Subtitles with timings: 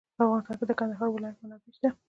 [0.17, 1.89] په افغانستان کې د کندهار ولایت منابع شته.